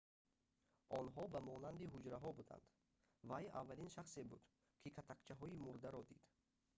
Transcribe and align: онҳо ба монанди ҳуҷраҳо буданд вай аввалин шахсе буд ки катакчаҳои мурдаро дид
онҳо 0.99 1.23
ба 1.33 1.39
монанди 1.49 1.91
ҳуҷраҳо 1.93 2.29
буданд 2.39 2.65
вай 3.29 3.45
аввалин 3.59 3.89
шахсе 3.95 4.21
буд 4.29 4.43
ки 4.81 4.89
катакчаҳои 4.97 5.59
мурдаро 5.65 6.01
дид 6.09 6.23